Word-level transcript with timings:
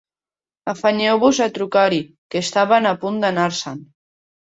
Afanyeu-vos 0.71 1.41
a 1.45 1.47
trucar-hi, 1.57 1.99
que 2.31 2.41
estaven 2.45 2.89
a 2.93 2.95
punt 3.05 3.21
d'anar-se'n. 3.25 3.85